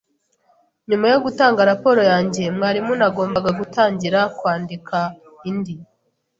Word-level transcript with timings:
Nyuma 0.89 1.05
yo 1.13 1.19
gutanga 1.25 1.67
raporo 1.71 2.01
yanjye 2.11 2.41
mwarimu, 2.55 2.93
nagombaga 2.99 3.51
gutangira 3.59 4.19
kwandika 4.37 4.97
indi. 5.49 5.75